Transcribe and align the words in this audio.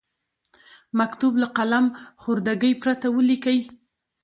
مکتوب 0.99 1.33
له 1.41 1.47
قلم 1.57 1.85
خوردګۍ 2.21 2.73
پرته 2.81 3.07
ولیکئ. 3.15 3.59